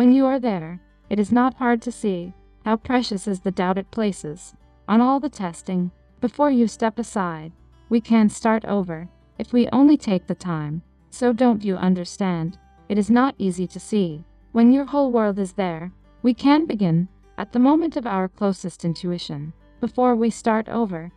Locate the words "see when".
13.78-14.72